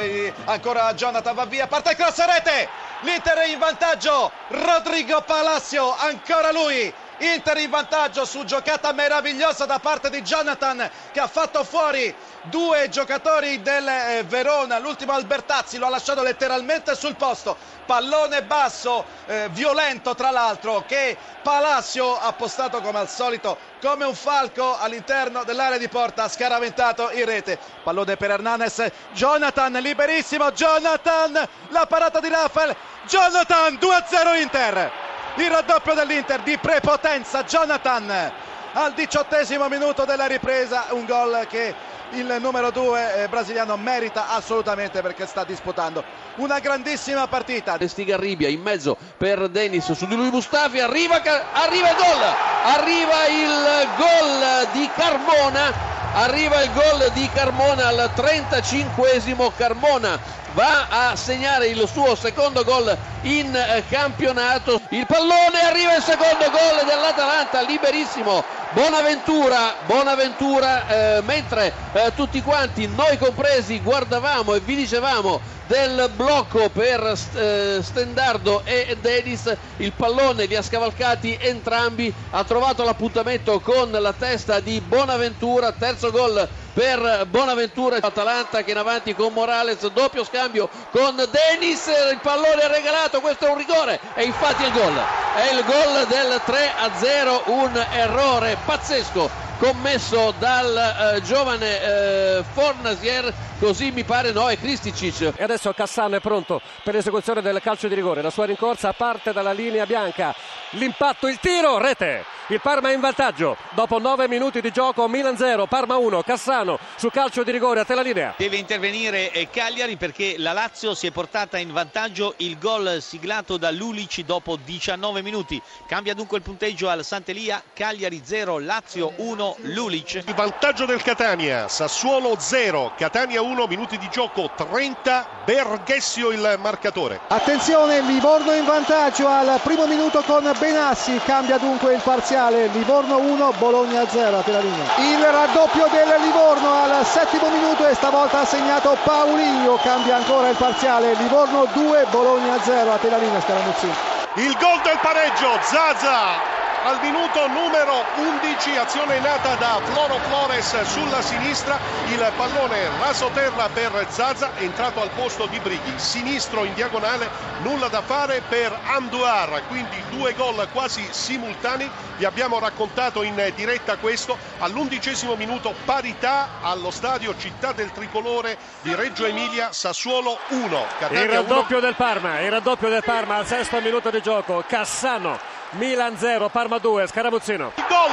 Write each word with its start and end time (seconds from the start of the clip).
poi 0.00 0.32
ancora 0.46 0.94
Jonathan 0.94 1.34
va 1.34 1.44
via, 1.44 1.66
parte 1.66 1.90
il 1.90 1.96
cross 1.96 2.24
rete, 2.24 2.68
l'Inter 3.00 3.36
è 3.36 3.48
in 3.48 3.58
vantaggio, 3.58 4.32
Rodrigo 4.48 5.20
Palacio, 5.20 5.94
ancora 5.94 6.50
lui, 6.50 6.92
Inter 7.20 7.58
in 7.58 7.68
vantaggio 7.68 8.24
su 8.24 8.44
giocata 8.44 8.92
meravigliosa 8.92 9.66
da 9.66 9.78
parte 9.78 10.08
di 10.08 10.22
Jonathan 10.22 10.90
che 11.12 11.20
ha 11.20 11.26
fatto 11.26 11.64
fuori 11.64 12.14
due 12.44 12.88
giocatori 12.88 13.60
del 13.60 13.86
eh, 13.86 14.24
Verona, 14.26 14.78
l'ultimo 14.78 15.12
Albertazzi 15.12 15.76
lo 15.76 15.84
ha 15.84 15.90
lasciato 15.90 16.22
letteralmente 16.22 16.94
sul 16.94 17.16
posto, 17.16 17.58
pallone 17.84 18.42
basso, 18.42 19.04
eh, 19.26 19.48
violento 19.50 20.14
tra 20.14 20.30
l'altro 20.30 20.82
che 20.86 21.14
Palacio 21.42 22.18
ha 22.18 22.32
postato 22.32 22.80
come 22.80 23.00
al 23.00 23.08
solito 23.10 23.58
come 23.82 24.06
un 24.06 24.14
falco 24.14 24.78
all'interno 24.78 25.44
dell'area 25.44 25.76
di 25.76 25.88
porta, 25.88 26.26
scaraventato 26.26 27.10
in 27.10 27.26
rete, 27.26 27.58
pallone 27.82 28.16
per 28.16 28.30
Hernanes, 28.30 28.90
Jonathan 29.12 29.72
liberissimo, 29.74 30.52
Jonathan, 30.52 31.48
la 31.68 31.86
parata 31.86 32.18
di 32.20 32.28
Rafael, 32.28 32.74
Jonathan 33.06 33.74
2-0 33.74 34.40
Inter 34.40 35.08
il 35.42 35.50
raddoppio 35.50 35.94
dell'Inter 35.94 36.40
di 36.40 36.58
prepotenza 36.58 37.44
Jonathan. 37.44 38.32
Al 38.72 38.92
diciottesimo 38.92 39.68
minuto 39.68 40.04
della 40.04 40.26
ripresa 40.26 40.86
un 40.90 41.04
gol 41.04 41.46
che 41.48 41.74
il 42.10 42.36
numero 42.40 42.70
2 42.70 43.22
eh, 43.22 43.28
brasiliano 43.28 43.76
merita 43.76 44.28
assolutamente 44.28 45.00
perché 45.00 45.26
sta 45.26 45.44
disputando 45.44 46.04
una 46.36 46.58
grandissima 46.58 47.26
partita. 47.26 47.76
Stigarribia 47.86 48.48
in 48.48 48.60
mezzo 48.60 48.96
per 49.16 49.48
Denis 49.48 49.90
su 49.92 50.06
di 50.06 50.14
lui 50.14 50.30
Mustafi 50.30 50.78
arriva, 50.78 51.20
arriva 51.52 51.90
il 51.90 51.96
gol 51.96 52.22
arriva 52.62 53.26
il 53.26 53.88
gol 53.96 54.68
di 54.72 54.90
Carmona 54.94 55.72
arriva 56.12 56.60
il 56.62 56.72
gol 56.72 57.10
di 57.12 57.28
Carmona 57.32 57.86
al 57.86 58.10
35esimo 58.14 59.52
Carmona 59.56 60.18
va 60.54 60.88
a 60.88 61.16
segnare 61.16 61.68
il 61.68 61.88
suo 61.90 62.14
secondo 62.14 62.64
gol 62.64 62.96
in 63.22 63.54
eh, 63.54 63.84
campionato. 63.88 64.80
Il 64.90 65.06
pallone 65.06 65.60
arriva 65.64 65.96
il 65.96 66.02
secondo 66.02 66.50
gol 66.50 66.86
dell'Atalanta, 66.86 67.60
liberissimo. 67.62 68.42
Bonaventura, 68.72 69.74
Bonaventura 69.86 70.86
eh, 70.86 71.22
mentre 71.22 71.72
eh, 71.92 72.12
tutti 72.14 72.40
quanti, 72.40 72.86
noi 72.86 73.18
compresi, 73.18 73.80
guardavamo 73.80 74.54
e 74.54 74.60
vi 74.60 74.76
dicevamo 74.76 75.40
del 75.66 76.10
blocco 76.16 76.68
per 76.68 77.16
eh, 77.34 77.78
Stendardo 77.80 78.62
e 78.64 78.96
Denis 79.00 79.56
il 79.76 79.92
pallone 79.92 80.46
li 80.46 80.56
ha 80.56 80.62
scavalcati 80.62 81.38
entrambi 81.40 82.12
ha 82.30 82.42
trovato 82.42 82.82
l'appuntamento 82.82 83.60
con 83.60 83.88
la 83.92 84.12
testa 84.12 84.58
di 84.58 84.80
Bonaventura 84.80 85.70
terzo 85.70 86.10
gol 86.10 86.48
per 86.72 87.26
Bonaventura 87.28 87.98
Atalanta 88.00 88.62
che 88.62 88.70
in 88.70 88.76
avanti 88.76 89.14
con 89.14 89.32
Morales 89.32 89.86
doppio 89.88 90.24
scambio 90.24 90.68
con 90.90 91.16
Denis 91.16 91.86
il 91.86 92.18
pallone 92.22 92.68
regalato 92.68 93.20
questo 93.20 93.46
è 93.46 93.50
un 93.50 93.58
rigore 93.58 93.98
e 94.14 94.24
infatti 94.24 94.64
il 94.64 94.72
gol. 94.72 94.98
È 95.34 95.52
il 95.52 95.64
gol 95.64 96.06
del 96.06 96.40
3 96.44 96.72
a 96.78 96.90
0 96.96 97.42
un 97.46 97.86
errore 97.92 98.56
pazzesco 98.64 99.48
commesso 99.60 100.32
dal 100.38 101.14
eh, 101.16 101.22
giovane 101.22 101.82
eh, 101.82 102.44
Fornasier, 102.54 103.30
così 103.58 103.90
mi 103.90 104.04
pare 104.04 104.32
no, 104.32 104.48
è 104.48 104.58
Kristicic. 104.58 105.34
E 105.36 105.42
adesso 105.42 105.70
Cassano 105.74 106.16
è 106.16 106.20
pronto 106.20 106.62
per 106.82 106.94
l'esecuzione 106.94 107.42
del 107.42 107.60
calcio 107.60 107.86
di 107.86 107.94
rigore, 107.94 108.22
la 108.22 108.30
sua 108.30 108.46
rincorsa 108.46 108.94
parte 108.94 109.34
dalla 109.34 109.52
linea 109.52 109.84
bianca, 109.84 110.34
l'impatto, 110.70 111.28
il 111.28 111.38
tiro, 111.40 111.76
rete, 111.76 112.24
il 112.50 112.60
Parma 112.60 112.90
è 112.90 112.94
in 112.94 113.00
vantaggio, 113.00 113.56
dopo 113.70 114.00
9 114.00 114.26
minuti 114.26 114.60
di 114.60 114.72
gioco 114.72 115.06
Milan 115.06 115.36
0, 115.36 115.66
Parma 115.66 115.96
1, 115.96 116.22
Cassano 116.22 116.80
sul 116.96 117.12
calcio 117.12 117.44
di 117.44 117.52
rigore 117.52 117.78
a 117.78 117.84
te 117.84 117.94
la 117.94 118.02
linea. 118.02 118.34
Deve 118.36 118.56
intervenire 118.56 119.30
eh, 119.30 119.48
Cagliari 119.50 119.96
perché 119.96 120.34
la 120.36 120.52
Lazio 120.52 120.94
si 120.94 121.06
è 121.06 121.12
portata 121.12 121.58
in 121.58 121.72
vantaggio 121.72 122.34
il 122.38 122.58
gol 122.58 122.98
siglato 123.00 123.56
da 123.56 123.70
Lulici 123.70 124.24
dopo 124.24 124.56
19 124.56 125.22
minuti, 125.22 125.62
cambia 125.86 126.12
dunque 126.12 126.38
il 126.38 126.42
punteggio 126.42 126.88
al 126.88 127.04
Sant'Elia, 127.04 127.62
Cagliari 127.72 128.20
0, 128.24 128.58
Lazio 128.58 129.12
1, 129.14 129.56
Lulic. 129.58 130.24
Il 130.26 130.34
vantaggio 130.34 130.86
del 130.86 131.02
Catania, 131.02 131.68
Sassuolo 131.68 132.34
0, 132.36 132.94
Catania 132.96 133.42
1, 133.42 133.66
minuti 133.68 133.96
di 133.96 134.08
gioco 134.10 134.50
30, 134.56 135.26
Berghessio 135.44 136.30
il 136.32 136.56
marcatore. 136.58 137.20
Attenzione, 137.28 138.00
Livorno 138.00 138.52
in 138.54 138.64
vantaggio 138.64 139.28
al 139.28 139.60
primo 139.62 139.86
minuto 139.86 140.20
con 140.22 140.52
Benassi, 140.58 141.16
cambia 141.24 141.56
dunque 141.56 141.94
il 141.94 142.00
parziale, 142.02 142.38
Livorno 142.48 143.18
1, 143.18 143.52
Bologna 143.58 144.08
0 144.08 144.38
a 144.38 144.42
la 144.46 144.60
linea. 144.60 144.84
Il 144.96 145.22
raddoppio 145.22 145.86
del 145.90 146.08
Livorno 146.22 146.72
al 146.72 147.04
settimo 147.04 147.50
minuto 147.50 147.86
e 147.86 147.94
stavolta 147.94 148.40
ha 148.40 148.44
segnato 148.46 148.96
Paulinho, 149.04 149.76
cambia 149.82 150.16
ancora 150.16 150.48
il 150.48 150.56
parziale, 150.56 151.14
Livorno 151.14 151.66
2, 151.74 152.06
Bologna 152.10 152.58
0 152.62 152.92
a 152.92 152.98
la 153.02 153.18
linea 153.18 153.40
Scaramuzzini. 153.42 153.92
Il 154.36 154.56
gol 154.58 154.80
del 154.82 154.98
pareggio, 155.02 155.58
Zaza 155.60 156.49
al 156.82 156.98
minuto 157.02 157.46
numero 157.48 158.04
11 158.16 158.76
azione 158.76 159.18
nata 159.20 159.54
da 159.56 159.80
Floro 159.84 160.18
Flores 160.28 160.80
sulla 160.82 161.20
sinistra. 161.20 161.78
Il 162.08 162.32
pallone 162.36 162.88
raso 162.98 163.30
terra 163.34 163.68
per 163.68 164.06
Zaza 164.08 164.52
entrato 164.58 165.02
al 165.02 165.10
posto 165.10 165.46
di 165.46 165.58
Brighi. 165.58 165.92
Sinistro 165.96 166.64
in 166.64 166.72
diagonale 166.74 167.28
nulla 167.62 167.88
da 167.88 168.00
fare 168.00 168.42
per 168.48 168.76
Amduar 168.86 169.62
quindi 169.68 169.96
due 170.10 170.32
gol 170.34 170.68
quasi 170.72 171.06
simultanei. 171.10 171.90
Vi 172.16 172.24
abbiamo 172.24 172.58
raccontato 172.58 173.22
in 173.22 173.52
diretta 173.54 173.96
questo. 173.96 174.38
All'undicesimo 174.58 175.36
minuto 175.36 175.74
parità 175.84 176.48
allo 176.62 176.90
stadio 176.90 177.36
Città 177.36 177.72
del 177.72 177.92
Tricolore 177.92 178.56
di 178.82 178.94
Reggio 178.94 179.26
Emilia 179.26 179.72
Sassuolo 179.72 180.38
1 180.48 180.86
Catania 180.98 181.22
il 181.22 181.30
raddoppio 181.30 181.76
1. 181.76 181.86
del 181.86 181.94
Parma 181.94 182.40
il 182.40 182.50
raddoppio 182.50 182.88
del 182.88 183.02
Parma 183.04 183.36
al 183.36 183.46
sesto 183.46 183.80
minuto 183.80 184.10
di 184.10 184.22
gioco. 184.22 184.64
Cassano 184.66 185.49
Milan 185.72 186.16
0, 186.18 186.48
Parma 186.48 186.78
2, 186.78 187.06
Scaramuzzino. 187.06 187.72
Il 187.76 187.84
gol 187.88 188.10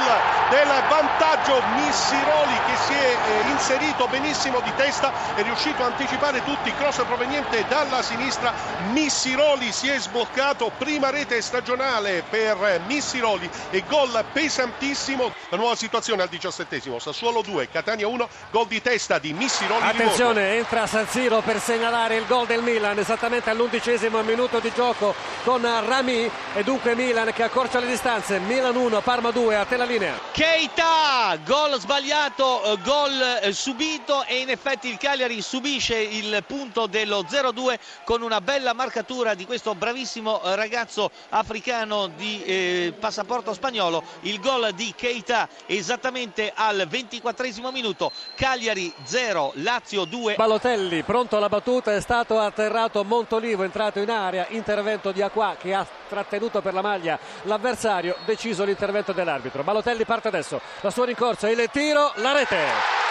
del 0.50 0.68
vantaggio 0.88 1.60
Missiroli 1.74 2.54
che 2.66 2.76
si 2.76 2.92
è 2.92 3.16
eh, 3.46 3.50
inserito 3.50 4.06
benissimo 4.06 4.60
di 4.60 4.72
testa, 4.76 5.12
è 5.34 5.42
riuscito 5.42 5.82
a 5.82 5.86
anticipare 5.86 6.44
tutti, 6.44 6.72
cross 6.74 7.02
proveniente 7.04 7.64
dalla 7.68 8.00
sinistra, 8.02 8.52
Missiroli 8.92 9.72
si 9.72 9.88
è 9.88 9.98
sbloccato, 9.98 10.70
prima 10.78 11.10
rete 11.10 11.42
stagionale 11.42 12.22
per 12.28 12.80
Missiroli 12.86 13.50
e 13.70 13.82
gol 13.88 14.24
pesantissimo, 14.32 15.32
la 15.48 15.56
nuova 15.56 15.74
situazione 15.74 16.22
al 16.22 16.28
diciassettesimo, 16.28 17.00
Sassuolo 17.00 17.42
2, 17.42 17.70
Catania 17.70 18.06
1, 18.06 18.28
gol 18.52 18.68
di 18.68 18.80
testa 18.80 19.18
di 19.18 19.32
Missiroli. 19.32 19.82
Attenzione, 19.82 20.54
entra 20.54 20.86
San 20.86 21.08
Siro 21.08 21.40
per 21.40 21.60
segnalare 21.60 22.16
il 22.16 22.26
gol 22.26 22.46
del 22.46 22.62
Milan 22.62 22.98
esattamente 22.98 23.50
all'undicesimo 23.50 24.22
minuto 24.22 24.60
di 24.60 24.70
gioco 24.72 25.14
con 25.42 25.62
Rami 25.62 26.30
e 26.54 26.62
dunque 26.62 26.94
Milan 26.94 27.32
che 27.32 27.47
accorcia 27.48 27.80
le 27.80 27.86
distanze 27.86 28.38
Milan 28.40 28.76
1 28.76 29.00
Parma 29.00 29.30
2 29.30 29.56
a 29.56 29.64
te 29.64 29.78
la 29.78 29.86
linea. 29.86 30.18
Keita 30.32 31.38
gol 31.46 31.80
sbagliato 31.80 32.62
eh, 32.62 32.78
gol 32.82 33.38
eh, 33.42 33.52
subito 33.52 34.22
e 34.24 34.40
in 34.40 34.50
effetti 34.50 34.88
il 34.88 34.98
Cagliari 34.98 35.40
subisce 35.40 35.98
il 35.98 36.44
punto 36.46 36.86
dello 36.86 37.22
0-2 37.22 37.78
con 38.04 38.20
una 38.20 38.42
bella 38.42 38.74
marcatura 38.74 39.32
di 39.32 39.46
questo 39.46 39.74
bravissimo 39.74 40.42
eh, 40.42 40.56
ragazzo 40.56 41.10
africano 41.30 42.08
di 42.08 42.42
eh, 42.44 42.94
passaporto 42.98 43.54
spagnolo. 43.54 44.02
Il 44.22 44.40
gol 44.40 44.72
di 44.74 44.92
Keita 44.94 45.48
esattamente 45.64 46.52
al 46.54 46.84
24 46.86 47.46
minuto. 47.72 48.12
Cagliari 48.34 48.92
0 49.04 49.52
Lazio 49.56 50.04
2 50.04 50.34
Balotelli 50.34 51.02
pronto 51.02 51.38
alla 51.38 51.48
battuta 51.48 51.94
è 51.94 52.00
stato 52.00 52.38
atterrato 52.38 53.02
Montolivo 53.04 53.62
entrato 53.62 54.00
in 54.00 54.10
area 54.10 54.46
intervento 54.50 55.12
di 55.12 55.22
Acqua 55.22 55.56
che 55.58 55.72
ha 55.72 55.86
trattenuto 56.08 56.60
per 56.60 56.74
la 56.74 56.82
maglia 56.82 57.18
l'avversario, 57.42 58.16
deciso 58.24 58.64
l'intervento 58.64 59.12
dell'arbitro. 59.12 59.62
Balotelli 59.62 60.04
parte 60.04 60.28
adesso, 60.28 60.60
la 60.80 60.90
sua 60.90 61.06
rincorsa, 61.06 61.48
il 61.48 61.68
tiro, 61.72 62.12
la 62.16 62.32
rete. 62.32 62.56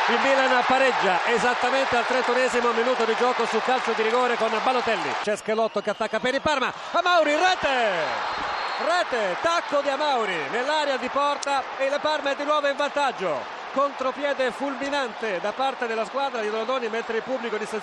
Il 0.10 0.20
Milan 0.24 0.64
pareggia 0.66 1.26
esattamente 1.26 1.98
al 1.98 2.06
31 2.06 2.72
minuto 2.72 3.04
di 3.04 3.14
gioco 3.18 3.46
su 3.46 3.60
calcio 3.60 3.92
di 3.92 4.04
rigore 4.04 4.38
con 4.38 4.50
Balotelli. 4.64 5.14
C'è 5.22 5.36
Schelotto 5.36 5.82
che 5.82 5.90
attacca 5.90 6.20
per 6.20 6.34
il 6.34 6.42
Parma. 6.42 6.72
A 6.92 7.02
Mauri, 7.04 7.32
rete! 7.32 8.56
Rete, 8.86 9.38
tacco 9.42 9.82
di 9.82 9.90
Amauri 9.90 10.38
nell'area 10.52 10.98
di 10.98 11.10
porta 11.10 11.64
e 11.78 11.90
la 11.90 12.00
Parma 12.00 12.32
è 12.32 12.36
di 12.36 12.44
nuovo 12.44 12.68
in 12.68 12.76
vantaggio 12.76 13.57
contropiede 13.78 14.50
fulminante 14.50 15.40
da 15.40 15.52
parte 15.52 15.86
della 15.86 16.04
squadra 16.04 16.42
di 16.42 16.50
Donadoni 16.50 16.90
mentre 16.90 17.18
il 17.18 17.22
pubblico 17.22 17.58
di 17.58 17.66
San 17.68 17.80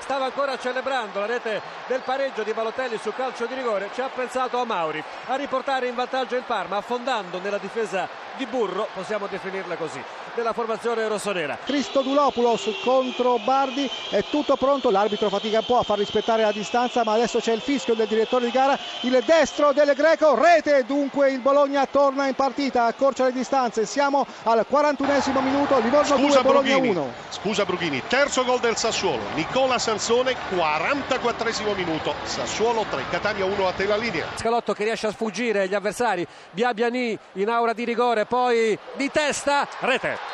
stava 0.00 0.24
ancora 0.24 0.58
celebrando 0.58 1.20
la 1.20 1.26
rete 1.26 1.62
del 1.86 2.00
pareggio 2.00 2.42
di 2.42 2.52
Balotelli 2.52 2.98
su 2.98 3.12
calcio 3.14 3.46
di 3.46 3.54
rigore. 3.54 3.90
Ci 3.94 4.00
ha 4.00 4.08
pensato 4.08 4.58
a 4.58 4.64
Mauri 4.64 5.02
a 5.26 5.36
riportare 5.36 5.86
in 5.86 5.94
vantaggio 5.94 6.34
il 6.34 6.42
Parma 6.42 6.78
affondando 6.78 7.38
nella 7.38 7.58
difesa 7.58 8.08
di 8.34 8.44
Burro 8.46 8.88
possiamo 8.92 9.28
definirla 9.28 9.76
così 9.76 10.02
della 10.36 10.52
formazione 10.52 11.08
rossonera. 11.08 11.58
Cristodulopoulos 11.64 12.68
contro 12.84 13.38
Bardi, 13.38 13.90
è 14.10 14.22
tutto 14.30 14.56
pronto, 14.56 14.90
l'arbitro 14.90 15.30
fatica 15.30 15.58
un 15.60 15.64
po' 15.64 15.78
a 15.78 15.82
far 15.82 15.98
rispettare 15.98 16.42
la 16.42 16.52
distanza, 16.52 17.02
ma 17.02 17.14
adesso 17.14 17.40
c'è 17.40 17.52
il 17.52 17.60
fischio 17.60 17.94
del 17.94 18.06
direttore 18.06 18.44
di 18.44 18.50
gara, 18.50 18.78
il 19.00 19.22
destro 19.24 19.72
del 19.72 19.94
Greco, 19.94 20.34
rete, 20.34 20.84
dunque 20.84 21.30
il 21.30 21.40
Bologna 21.40 21.86
torna 21.86 22.26
in 22.26 22.34
partita, 22.34 22.84
accorcia 22.84 23.24
le 23.24 23.32
distanze, 23.32 23.86
siamo 23.86 24.26
al 24.42 24.66
41esimo 24.70 25.42
minuto, 25.42 25.78
Livorno 25.78 26.16
2, 26.16 26.42
Bologna 26.42 26.76
1. 26.76 27.12
Scusa 27.30 27.64
Brughini, 27.64 28.02
terzo 28.06 28.44
gol 28.44 28.60
del 28.60 28.76
Sassuolo, 28.76 29.22
Nicola 29.34 29.78
Sansone, 29.78 30.36
44esimo 30.50 31.74
minuto, 31.74 32.14
Sassuolo 32.24 32.84
3, 32.90 33.04
Catania 33.10 33.46
1 33.46 33.66
a 33.66 33.72
te 33.72 33.86
la 33.86 33.96
linea. 33.96 34.26
Scalotto 34.36 34.74
che 34.74 34.84
riesce 34.84 35.06
a 35.06 35.12
sfuggire 35.12 35.62
agli 35.62 35.74
avversari, 35.74 36.26
Biabiani 36.50 37.18
in 37.32 37.48
aura 37.48 37.72
di 37.72 37.84
rigore, 37.84 38.26
poi 38.26 38.78
di 38.96 39.10
testa, 39.10 39.66
rete. 39.80 40.25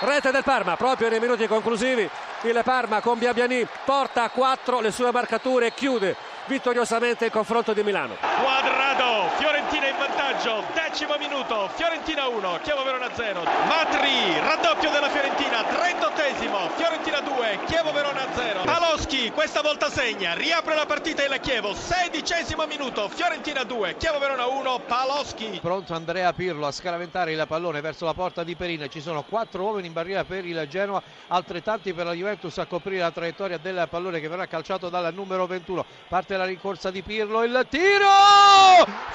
Rete 0.00 0.30
del 0.30 0.44
Parma, 0.44 0.76
proprio 0.76 1.08
nei 1.08 1.20
minuti 1.20 1.46
conclusivi. 1.46 2.08
Il 2.42 2.60
Parma 2.64 3.00
con 3.00 3.18
Biabiani 3.18 3.66
porta 3.84 4.22
a 4.22 4.30
4 4.30 4.80
le 4.80 4.90
sue 4.90 5.12
marcature 5.12 5.66
e 5.66 5.74
chiude 5.74 6.16
vittoriosamente 6.50 7.26
il 7.26 7.30
confronto 7.30 7.72
di 7.72 7.84
Milano. 7.84 8.16
Quadrado, 8.42 9.30
Fiorentina 9.36 9.86
in 9.86 9.96
vantaggio, 9.96 10.64
decimo 10.74 11.16
minuto, 11.16 11.70
Fiorentina 11.76 12.26
1, 12.26 12.58
Chievo 12.64 12.82
Verona 12.82 13.08
0. 13.14 13.44
Matri, 13.68 14.36
raddoppio 14.40 14.90
della 14.90 15.08
Fiorentina, 15.10 15.60
38esimo, 15.60 16.70
Fiorentina 16.74 17.20
2, 17.20 17.60
Chievo 17.66 17.92
Verona 17.92 18.26
0. 18.34 18.62
Paloschi, 18.64 19.30
questa 19.30 19.60
volta 19.60 19.88
segna, 19.88 20.34
riapre 20.34 20.74
la 20.74 20.86
partita 20.86 21.24
il 21.24 21.38
Chievo, 21.40 21.72
sedicesimo 21.72 22.66
minuto, 22.66 23.08
Fiorentina 23.08 23.62
2, 23.62 23.96
Chievo 23.96 24.18
Verona 24.18 24.46
1, 24.46 24.80
Paloschi. 24.88 25.60
Pronto 25.62 25.94
Andrea 25.94 26.32
Pirlo 26.32 26.66
a 26.66 26.72
scaraventare 26.72 27.30
il 27.30 27.44
pallone 27.46 27.80
verso 27.80 28.04
la 28.06 28.14
porta 28.14 28.42
di 28.42 28.56
Perina. 28.56 28.88
Ci 28.88 29.00
sono 29.00 29.22
quattro 29.22 29.62
uomini 29.62 29.86
in 29.86 29.92
barriera 29.92 30.24
per 30.24 30.44
il 30.44 30.66
Genoa, 30.68 31.00
altrettanti 31.28 31.92
per 31.92 32.06
la 32.06 32.12
Juventus 32.12 32.58
a 32.58 32.66
coprire 32.66 33.02
la 33.02 33.12
traiettoria 33.12 33.58
del 33.58 33.86
pallone 33.88 34.18
che 34.18 34.26
verrà 34.26 34.46
calciato 34.46 34.88
dal 34.88 35.14
numero 35.14 35.46
21. 35.46 35.84
Parte 36.08 36.38
la 36.39 36.39
rincorsa 36.44 36.90
di 36.90 37.02
Pirlo, 37.02 37.42
il 37.44 37.66
tiro! 37.68 38.06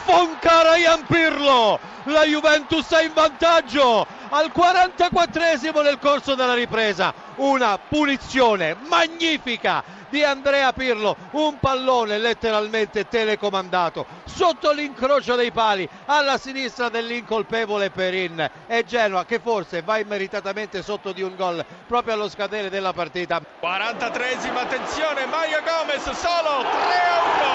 Foncarayan 0.06 1.06
Pirlo! 1.06 1.80
La 2.06 2.24
Juventus 2.24 2.88
è 2.92 3.04
in 3.04 3.13
vantaggio 3.13 4.06
al 4.30 4.51
44esimo 4.56 5.81
nel 5.81 5.98
corso 6.00 6.36
della 6.36 6.54
ripresa. 6.54 7.13
Una 7.38 7.77
punizione 7.80 8.75
magnifica 8.88 9.83
di 10.16 10.24
Andrea 10.24 10.72
Pirlo, 10.72 11.18
un 11.32 11.60
pallone 11.60 12.18
letteralmente 12.18 13.06
telecomandato 13.06 14.06
sotto 14.24 14.72
l'incrocio 14.72 15.36
dei 15.36 15.52
pali 15.52 15.88
alla 16.06 16.38
sinistra 16.38 16.88
dell'incolpevole 16.88 17.90
Perin 17.92 18.50
e 18.66 18.86
Genoa 18.86 19.26
che 19.26 19.40
forse 19.40 19.82
va 19.82 19.98
immeritatamente 19.98 20.82
sotto 20.84 21.12
di 21.12 21.22
un 21.22 21.36
gol 21.36 21.66
proprio 21.86 22.14
allo 22.14 22.30
scadere 22.30 22.70
della 22.70 22.94
partita. 22.94 23.42
43esima, 23.62 24.56
attenzione, 24.56 25.26
Mario 25.26 25.62
Gomez 25.62 26.10
solo 26.12 26.62
3 26.62 27.55